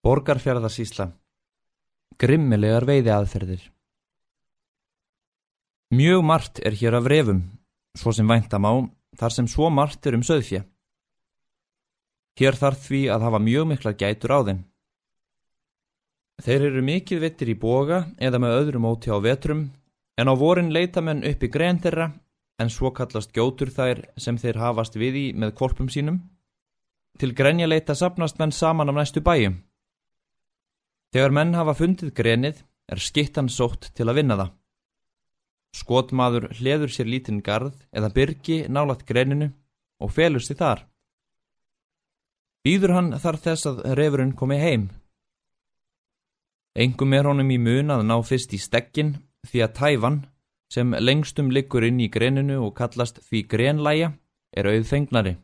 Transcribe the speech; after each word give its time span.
Borgarfjörðarsísla 0.00 1.10
Grimmilegar 2.16 2.86
veiði 2.88 3.10
aðferðir 3.12 3.66
Mjög 5.92 6.22
margt 6.24 6.60
er 6.64 6.72
hér 6.80 6.96
af 6.96 7.08
refum, 7.12 7.42
svo 7.92 8.14
sem 8.16 8.30
væntam 8.30 8.64
á, 8.64 8.88
þar 9.20 9.34
sem 9.36 9.50
svo 9.50 9.68
margt 9.68 10.08
er 10.08 10.16
um 10.16 10.24
söðfjö. 10.24 10.62
Hér 12.40 12.56
þarf 12.56 12.86
því 12.86 13.02
að 13.12 13.28
hafa 13.28 13.42
mjög 13.44 13.68
mikla 13.74 13.92
gætur 14.00 14.32
á 14.32 14.40
þeim. 14.48 14.64
Þeir 16.48 16.68
eru 16.70 16.88
mikið 16.88 17.24
vittir 17.26 17.52
í 17.52 17.60
boga 17.60 18.02
eða 18.16 18.40
með 18.40 18.56
öðrum 18.56 18.88
óti 18.88 19.12
á 19.12 19.20
vetrum, 19.20 19.66
en 20.16 20.32
á 20.32 20.34
vorin 20.38 20.72
leita 20.72 21.04
menn 21.04 21.26
upp 21.28 21.44
í 21.44 21.52
grein 21.52 21.82
þeirra, 21.84 22.12
en 22.56 22.72
svo 22.72 22.94
kallast 22.96 23.36
gjótur 23.36 23.68
þær 23.68 24.06
sem 24.16 24.40
þeir 24.40 24.64
hafast 24.64 24.96
við 24.96 25.24
í 25.28 25.30
með 25.36 25.58
kolpum 25.60 25.92
sínum. 25.92 26.22
Til 27.20 27.34
grenja 27.36 27.68
leita 27.68 27.92
sapnast 27.92 28.40
menn 28.40 28.54
saman 28.54 28.88
á 28.88 28.96
næstu 28.96 29.20
bæjum. 29.20 29.60
Þegar 31.10 31.34
menn 31.34 31.56
hafa 31.58 31.74
fundið 31.74 32.12
grenið 32.14 32.62
er 32.90 33.02
skittan 33.02 33.50
sótt 33.50 33.90
til 33.98 34.06
að 34.06 34.20
vinna 34.20 34.36
það. 34.38 34.52
Skotmaður 35.80 36.48
hleður 36.58 36.92
sér 36.94 37.10
lítinn 37.10 37.42
garð 37.46 37.76
eða 37.94 38.10
byrgi 38.14 38.62
nálat 38.70 39.04
greninu 39.06 39.50
og 40.02 40.12
felur 40.14 40.42
sér 40.42 40.58
þar. 40.62 40.80
Býður 42.66 42.94
hann 42.96 43.12
þar 43.22 43.38
þess 43.44 43.68
að 43.70 43.84
refurinn 43.98 44.34
komi 44.38 44.58
heim. 44.60 44.90
Engum 46.78 47.14
er 47.16 47.26
honum 47.26 47.50
í 47.50 47.58
mun 47.58 47.90
að 47.90 48.04
ná 48.06 48.16
fyrst 48.26 48.52
í 48.54 48.60
stekkin 48.62 49.16
því 49.48 49.62
að 49.64 49.74
tæfan, 49.78 50.18
sem 50.70 50.92
lengstum 50.94 51.48
liggur 51.50 51.82
inn 51.86 51.98
í 51.98 52.10
greninu 52.12 52.60
og 52.62 52.76
kallast 52.78 53.18
því 53.26 53.40
grenlæja, 53.50 54.12
er 54.54 54.68
auðfengnari. 54.70 55.34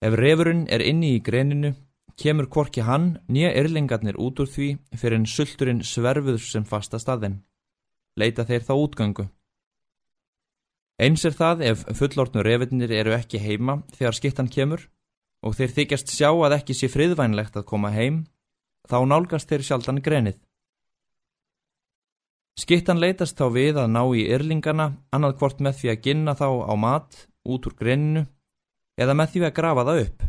Ef 0.00 0.14
refurinn 0.16 0.64
er 0.72 0.84
inni 0.84 1.16
í 1.16 1.20
greninu 1.24 1.74
kemur 2.18 2.48
korki 2.50 2.82
hann 2.82 3.18
nýja 3.30 3.52
yrlingarnir 3.60 4.18
út 4.18 4.40
úr 4.42 4.50
því 4.50 4.68
fyrir 4.98 5.20
en 5.20 5.26
sulturinn 5.30 5.84
sverfuður 5.86 6.42
sem 6.42 6.66
fastast 6.66 7.08
að 7.08 7.24
þeim. 7.24 7.36
Leita 8.18 8.44
þeir 8.48 8.64
þá 8.66 8.74
útgöngu. 8.74 9.26
Eins 10.98 11.22
er 11.24 11.34
það 11.38 11.62
ef 11.70 11.84
fullortnu 11.94 12.42
revinnir 12.42 12.90
eru 12.90 13.14
ekki 13.14 13.38
heima 13.38 13.78
þegar 13.94 14.16
skittan 14.18 14.50
kemur 14.50 14.88
og 15.46 15.54
þeir 15.54 15.74
þykjast 15.76 16.10
sjá 16.10 16.32
að 16.32 16.56
ekki 16.56 16.74
sé 16.74 16.88
friðvænlegt 16.90 17.54
að 17.56 17.68
koma 17.70 17.92
heim, 17.94 18.24
þá 18.90 18.98
nálgast 19.06 19.50
þeir 19.50 19.66
sjaldan 19.68 20.02
grenið. 20.02 20.40
Skittan 22.58 22.98
leitast 22.98 23.38
þá 23.38 23.46
við 23.54 23.78
að 23.78 23.92
ná 23.94 24.02
í 24.18 24.24
yrlingana 24.26 24.88
annað 25.14 25.36
hvort 25.38 25.62
með 25.62 25.78
því 25.78 25.92
að 25.92 26.02
ginna 26.08 26.34
þá 26.34 26.48
á 26.66 26.74
mat 26.74 27.20
út 27.46 27.70
úr 27.70 27.78
greninu 27.78 28.24
eða 28.98 29.14
með 29.14 29.36
því 29.36 29.44
að 29.46 29.54
grafa 29.60 29.86
það 29.86 30.02
upp. 30.08 30.27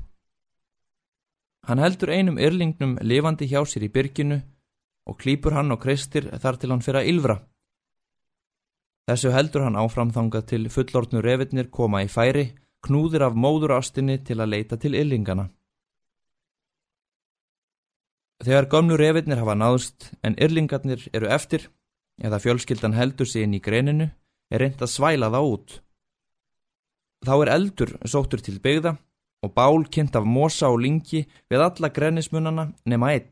Hann 1.67 1.81
heldur 1.83 2.11
einum 2.13 2.39
yrlingnum 2.39 2.97
lifandi 3.01 3.47
hjá 3.49 3.61
sér 3.67 3.85
í 3.85 3.91
byrginu 3.93 4.39
og 5.09 5.17
klýpur 5.19 5.55
hann 5.57 5.73
og 5.73 5.81
kreistir 5.83 6.29
þar 6.41 6.57
til 6.59 6.71
hann 6.71 6.83
fyrir 6.85 7.01
að 7.01 7.09
ylvra. 7.13 7.37
Þessu 9.09 9.31
heldur 9.33 9.65
hann 9.65 9.79
áframþangað 9.79 10.45
til 10.51 10.69
fullortnu 10.69 11.21
revitnir 11.25 11.69
koma 11.73 12.03
í 12.05 12.09
færi, 12.11 12.51
knúðir 12.85 13.25
af 13.25 13.33
móðurástinni 13.33 14.19
til 14.25 14.37
að 14.39 14.51
leita 14.53 14.77
til 14.77 14.93
yllingarna. 14.95 15.49
Þegar 18.45 18.69
gömlu 18.71 18.95
revitnir 18.95 19.41
hafa 19.41 19.57
náðust 19.57 20.11
en 20.23 20.37
yrlingarnir 20.39 21.09
eru 21.11 21.27
eftir, 21.27 21.65
eða 22.21 22.39
fjölskyldan 22.39 22.95
heldur 22.95 23.27
sig 23.27 23.43
inn 23.43 23.57
í 23.57 23.59
greininu, 23.59 24.07
er 24.53 24.63
reynd 24.63 24.79
að 24.79 24.93
svæla 24.93 25.31
það 25.33 25.49
út. 25.55 25.75
Þá 27.25 27.33
er 27.35 27.51
eldur 27.57 27.91
sóttur 28.07 28.45
til 28.45 28.61
byggða 28.63 28.95
og 29.43 29.53
bál 29.55 29.85
kynnt 29.93 30.15
af 30.15 30.25
mosa 30.27 30.69
og 30.69 30.81
lingi 30.83 31.23
við 31.51 31.63
alla 31.63 31.89
grennismunana 31.95 32.65
nema 32.85 33.11
einn, 33.15 33.29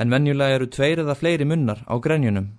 en 0.00 0.10
venjulega 0.12 0.58
eru 0.58 0.68
tveir 0.70 1.02
eða 1.04 1.16
fleiri 1.18 1.46
munnar 1.48 1.84
á 1.88 1.94
grenjunum. 2.00 2.50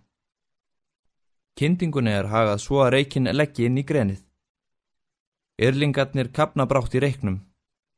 Kyndingunni 1.59 2.11
er 2.15 2.31
hagað 2.31 2.63
svo 2.63 2.81
að 2.85 2.93
reikin 2.95 3.29
leggji 3.35 3.67
inn 3.67 3.79
í 3.81 3.85
grenið. 3.85 4.21
Yrlingarnir 5.59 6.31
kapna 6.31 6.65
brátt 6.65 6.95
í 6.95 7.01
reiknum, 7.03 7.41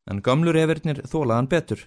en 0.10 0.22
gamlur 0.26 0.58
efirnir 0.58 1.04
þólaðan 1.06 1.50
betur. 1.52 1.84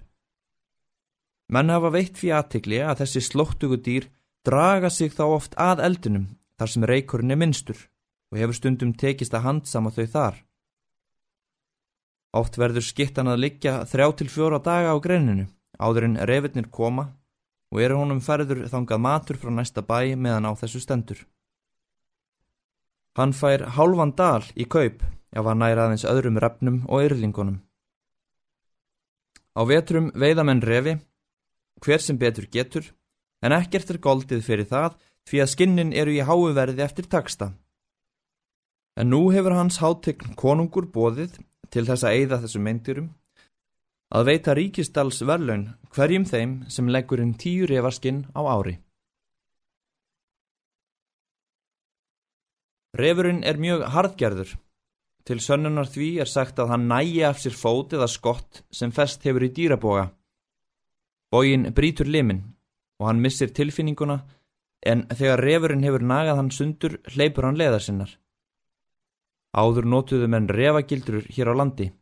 Menn 1.50 1.72
hafa 1.75 1.91
veitt 1.93 2.17
fyrir 2.21 2.38
aðtikli 2.38 2.78
að 2.81 3.03
þessi 3.03 3.25
slóttugu 3.27 3.77
dýr 3.77 4.06
draga 4.47 4.91
sig 4.91 5.12
þá 5.12 5.25
oft 5.27 5.59
að 5.61 5.83
eldunum 5.88 6.28
þar 6.59 6.71
sem 6.71 6.87
reikurinn 6.88 7.34
er 7.34 7.41
minnstur 7.41 7.81
og 8.33 8.38
hefur 8.41 8.56
stundum 8.56 8.94
tekist 8.94 9.34
að 9.34 9.47
handsama 9.49 9.93
þau 9.94 10.06
þar. 10.15 10.37
Oft 12.34 12.56
verður 12.59 12.83
skittan 12.83 13.31
að 13.31 13.45
liggja 13.45 13.75
þrjá 13.87 14.09
til 14.19 14.31
fjóra 14.33 14.59
daga 14.59 14.91
á 14.91 14.99
greininu, 14.99 15.47
áður 15.78 16.09
en 16.09 16.17
revitnir 16.27 16.67
koma 16.67 17.12
og 17.71 17.83
eru 17.83 17.99
honum 18.00 18.22
ferður 18.22 18.65
þangað 18.71 19.03
matur 19.06 19.39
frá 19.39 19.53
næsta 19.55 19.83
bæ 19.87 20.17
meðan 20.19 20.49
á 20.50 20.53
þessu 20.59 20.83
stendur. 20.83 21.21
Hann 23.15 23.34
fær 23.39 23.69
hálfan 23.77 24.17
dal 24.19 24.43
í 24.59 24.67
kaup 24.67 25.05
ef 25.34 25.47
hann 25.47 25.62
næra 25.62 25.87
aðeins 25.87 26.06
öðrum 26.11 26.41
refnum 26.43 26.83
og 26.91 27.06
yrlingunum. 27.06 27.62
Á 29.55 29.62
vetrum 29.71 30.11
veiðamenn 30.19 30.62
revi, 30.67 30.97
hver 31.83 32.03
sem 32.03 32.19
betur 32.19 32.47
getur, 32.50 32.91
en 33.43 33.55
ekkert 33.55 33.91
er 33.94 34.03
goldið 34.03 34.43
fyrir 34.43 34.67
það 34.67 34.97
því 35.31 35.43
að 35.43 35.53
skinnin 35.55 35.93
eru 35.94 36.15
í 36.15 36.27
háuverði 36.27 36.83
eftir 36.83 37.06
taksta. 37.11 37.53
En 38.99 39.11
nú 39.11 39.28
hefur 39.34 39.55
hans 39.55 39.78
hátegn 39.83 40.34
konungur 40.39 40.91
bóðið 40.91 41.39
til 41.75 41.85
þess 41.89 42.07
að 42.07 42.17
eigða 42.21 42.41
þessum 42.45 42.67
meinturum, 42.69 43.11
að 44.15 44.29
veita 44.31 44.55
ríkistals 44.55 45.21
verlaun 45.27 45.73
hverjum 45.95 46.27
þeim 46.29 46.53
sem 46.71 46.91
leggur 46.91 47.23
inn 47.23 47.35
tíu 47.35 47.67
refarskinn 47.67 48.27
á 48.31 48.41
ári. 48.47 48.77
Refurinn 52.95 53.43
er 53.43 53.59
mjög 53.59 53.89
hardgerður. 53.91 54.53
Til 55.27 55.41
sönnunar 55.41 55.89
því 55.91 56.09
er 56.23 56.31
sagt 56.31 56.61
að 56.62 56.71
hann 56.71 56.87
nægi 56.87 57.23
af 57.27 57.41
sér 57.43 57.57
fót 57.59 57.95
eða 57.97 58.06
skott 58.12 58.61
sem 58.71 58.93
fest 58.95 59.25
hefur 59.27 59.47
í 59.47 59.51
dýraboga. 59.56 60.11
Bógin 61.33 61.73
brítur 61.75 62.06
limin 62.06 62.45
og 63.01 63.09
hann 63.09 63.23
missir 63.25 63.51
tilfinninguna 63.51 64.21
en 64.87 65.06
þegar 65.11 65.43
refurinn 65.43 65.83
hefur 65.83 66.05
nagað 66.06 66.39
hann 66.39 66.53
sundur 66.55 67.01
hleypur 67.17 67.49
hann 67.49 67.59
leðar 67.59 67.83
sinnar. 67.83 68.12
Áður 69.54 69.87
notuðu 69.87 70.26
menn 70.28 70.50
revagildrur 70.50 71.28
hér 71.31 71.53
á 71.53 71.54
landi. 71.54 71.92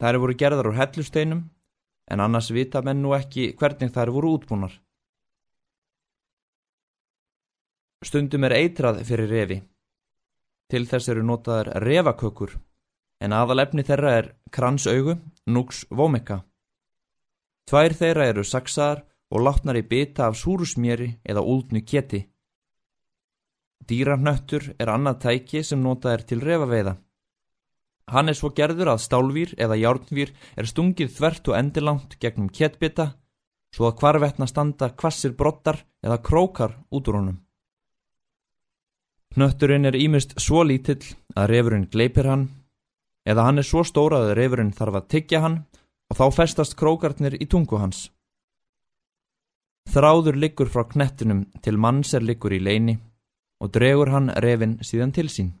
Þær 0.00 0.18
voru 0.18 0.34
gerðar 0.34 0.70
úr 0.72 0.78
hellusteinum, 0.80 1.42
en 2.10 2.20
annars 2.20 2.50
vita 2.50 2.82
menn 2.82 3.02
nú 3.02 3.14
ekki 3.14 3.52
hvernig 3.58 3.92
þær 3.94 4.10
voru 4.16 4.32
útbúnar. 4.38 4.72
Stundum 8.02 8.46
er 8.48 8.56
eitrað 8.56 9.04
fyrir 9.06 9.30
revi. 9.30 9.60
Til 10.70 10.86
þess 10.88 11.10
eru 11.12 11.22
notaðar 11.26 11.74
revakökur, 11.84 12.56
en 13.20 13.34
aðalefni 13.36 13.84
þeirra 13.84 14.14
er 14.16 14.32
kransaugu, 14.50 15.18
núks, 15.46 15.84
vómekka. 15.90 16.40
Tvær 17.68 17.94
þeirra 17.94 18.30
eru 18.32 18.42
saksaðar 18.42 19.04
og 19.30 19.44
látnar 19.46 19.78
í 19.78 19.84
bytta 19.86 20.26
af 20.26 20.38
súrusmjöri 20.40 21.20
eða 21.22 21.44
úldnu 21.44 21.84
keti. 21.86 22.24
Dýranöttur 23.88 24.74
er 24.78 24.90
annað 24.92 25.22
tæki 25.24 25.62
sem 25.64 25.80
notað 25.82 26.12
er 26.16 26.26
til 26.32 26.42
refaveiða. 26.44 26.96
Hann 28.10 28.28
er 28.28 28.34
svo 28.34 28.50
gerður 28.50 28.92
að 28.94 29.04
stálvýr 29.04 29.54
eða 29.56 29.78
járnvýr 29.78 30.32
er 30.58 30.66
stungið 30.66 31.12
þvert 31.14 31.50
og 31.50 31.58
endilangt 31.58 32.16
gegnum 32.22 32.50
kettbytta 32.50 33.12
svo 33.74 33.86
að 33.86 34.00
hvarvetna 34.00 34.48
standa 34.50 34.90
kvassir 34.98 35.36
brottar 35.38 35.84
eða 36.02 36.18
krókar 36.26 36.74
út 36.90 37.08
úr 37.08 37.20
honum. 37.20 37.38
Nötturinn 39.38 39.86
er 39.86 39.94
ímist 39.94 40.34
svo 40.42 40.64
lítill 40.66 41.04
að 41.38 41.52
refurinn 41.52 41.86
gleipir 41.86 42.26
hann 42.26 42.48
eða 43.30 43.44
hann 43.46 43.62
er 43.62 43.68
svo 43.68 43.84
stóra 43.86 44.24
að 44.24 44.34
refurinn 44.40 44.74
þarf 44.74 44.98
að 44.98 45.10
tyggja 45.14 45.42
hann 45.44 45.60
og 46.10 46.18
þá 46.18 46.24
festast 46.34 46.74
krókarnir 46.74 47.36
í 47.38 47.46
tungu 47.46 47.78
hans. 47.78 48.08
Þráður 49.90 50.36
liggur 50.38 50.70
frá 50.70 50.82
knettunum 50.90 51.44
til 51.62 51.78
manns 51.78 52.10
er 52.14 52.26
liggur 52.26 52.52
í 52.54 52.58
leini 52.58 52.98
og 53.60 53.72
dregur 53.74 54.10
hann 54.10 54.30
refin 54.42 54.78
síðan 54.82 55.12
til 55.12 55.28
sín. 55.28 55.52